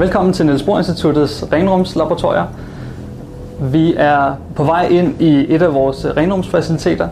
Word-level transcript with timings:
Velkommen 0.00 0.32
til 0.32 0.46
Niels 0.46 0.62
Bohr 0.62 0.78
Instituttets 0.78 1.44
renrumslaboratorier. 1.52 2.44
Vi 3.60 3.94
er 3.96 4.34
på 4.56 4.64
vej 4.64 4.86
ind 4.86 5.20
i 5.20 5.54
et 5.54 5.62
af 5.62 5.74
vores 5.74 6.06
renrumsfaciliteter. 6.16 7.08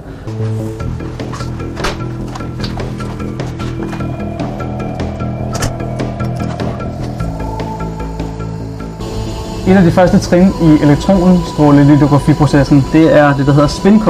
Et 9.68 9.76
af 9.76 9.82
de 9.82 9.90
første 9.90 10.18
trin 10.18 10.48
i 10.62 10.82
elektronstrålelitografiprocessen, 10.82 12.84
det 12.92 13.18
er 13.18 13.36
det, 13.36 13.46
der 13.46 13.52
hedder 13.52 13.68
spin 13.68 14.00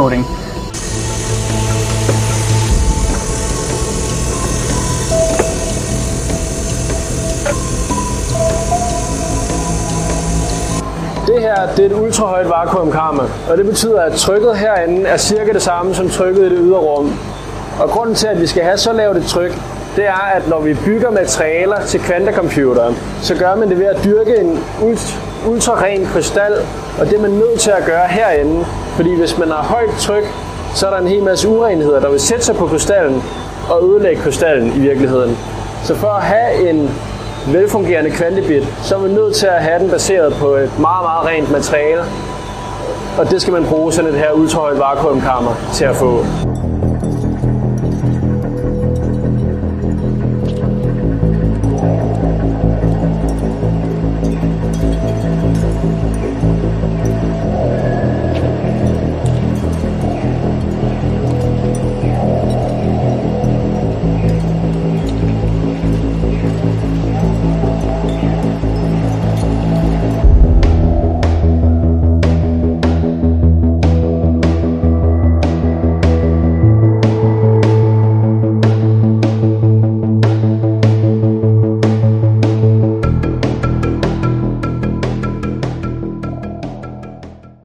Det 11.29 11.41
her 11.41 11.57
det 11.77 11.85
er 11.85 11.87
et 11.87 12.03
ultrahøjt 12.03 12.49
vakuumkammer, 12.49 13.23
og 13.51 13.59
det 13.59 13.67
betyder, 13.67 14.01
at 14.01 14.13
trykket 14.13 14.57
herinde 14.57 15.07
er 15.07 15.17
cirka 15.17 15.53
det 15.53 15.63
samme 15.63 15.95
som 15.95 16.09
trykket 16.09 16.43
i 16.43 16.45
det 16.51 16.59
ydre 16.61 16.79
rum. 16.79 17.19
Og 17.81 17.89
grunden 17.89 18.15
til, 18.15 18.27
at 18.27 18.41
vi 18.41 18.47
skal 18.47 18.63
have 18.63 18.79
så 18.79 18.93
lavt 18.93 19.17
et 19.17 19.25
tryk, 19.25 19.53
det 19.97 20.07
er, 20.07 20.33
at 20.35 20.49
når 20.49 20.61
vi 20.61 20.75
bygger 20.85 21.11
materialer 21.11 21.81
til 21.87 22.01
kvantecomputere, 22.01 22.95
så 23.23 23.35
gør 23.35 23.55
man 23.55 23.69
det 23.69 23.79
ved 23.79 23.87
at 23.87 24.05
dyrke 24.05 24.37
en 24.37 24.59
ult- 24.83 25.19
ultraren 25.49 26.07
krystal, 26.07 26.53
og 27.01 27.07
det 27.07 27.15
er 27.19 27.23
man 27.23 27.31
nødt 27.31 27.61
til 27.61 27.71
at 27.71 27.85
gøre 27.87 28.07
herinde, 28.09 28.67
fordi 28.97 29.15
hvis 29.19 29.39
man 29.39 29.49
har 29.49 29.63
højt 29.63 29.91
tryk, 29.99 30.25
så 30.75 30.87
er 30.87 30.91
der 30.91 30.99
en 30.99 31.09
hel 31.09 31.23
masse 31.23 31.49
urenheder, 31.49 32.01
der 32.01 32.11
vil 32.11 32.21
sætte 32.21 32.45
sig 32.45 32.57
på 32.57 32.67
krystallen 32.67 33.23
og 33.71 33.89
ødelægge 33.89 34.23
krystallen 34.23 34.73
i 34.77 34.79
virkeligheden. 34.79 35.39
Så 35.85 35.95
for 35.95 36.09
at 36.09 36.23
have 36.23 36.71
en 36.71 36.91
velfungerende 37.47 38.11
kvantebit, 38.11 38.65
så 38.83 38.95
er 38.97 39.01
man 39.01 39.11
nødt 39.11 39.35
til 39.35 39.47
at 39.47 39.63
have 39.63 39.79
den 39.83 39.91
baseret 39.91 40.35
på 40.35 40.47
et 40.47 40.79
meget, 40.79 41.05
meget 41.05 41.27
rent 41.27 41.51
materiale. 41.51 42.03
Og 43.19 43.31
det 43.31 43.41
skal 43.43 43.53
man 43.53 43.65
bruge 43.65 43.93
sådan 43.93 44.11
et 44.11 44.19
her 44.19 44.33
ultrahøjt 44.33 44.79
vakuumkammer 44.79 45.55
til 45.75 45.85
at 45.85 45.97
få. 45.97 46.25